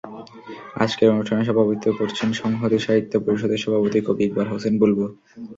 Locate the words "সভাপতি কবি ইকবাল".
3.63-4.47